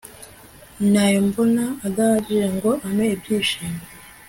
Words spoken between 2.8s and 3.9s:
ampe ibyishimo